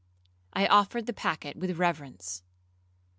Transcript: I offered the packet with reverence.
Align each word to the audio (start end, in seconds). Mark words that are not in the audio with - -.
I 0.53 0.65
offered 0.65 1.05
the 1.05 1.13
packet 1.13 1.55
with 1.55 1.77
reverence. 1.77 2.41